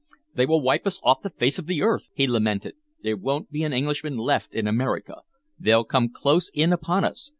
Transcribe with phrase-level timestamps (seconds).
[0.33, 2.73] "They will wipe us off the face of the earth!" he lamented.
[3.03, 5.17] "There won't be an Englishman left in America!
[5.59, 7.29] they'll come close in upon us!